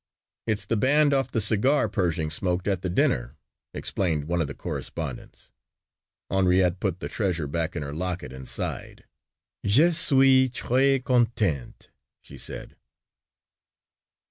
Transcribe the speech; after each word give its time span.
"It's 0.47 0.65
the 0.65 0.75
band 0.77 1.13
off 1.13 1.29
the 1.29 1.39
cigar 1.39 1.87
Pershing 1.87 2.31
smoked 2.31 2.67
at 2.67 2.81
the 2.81 2.89
dinner," 2.89 3.37
explained 3.71 4.25
one 4.25 4.41
of 4.41 4.47
the 4.47 4.55
correspondents. 4.55 5.51
Henriette 6.27 6.79
put 6.79 7.01
the 7.01 7.07
treasure 7.07 7.45
back 7.45 7.75
in 7.75 7.83
her 7.83 7.93
locket 7.93 8.33
and 8.33 8.49
sighed. 8.49 9.05
"Je 9.63 9.91
suis 9.91 10.49
très 10.49 11.03
contente," 11.03 11.89
she 12.19 12.35
said. 12.39 12.75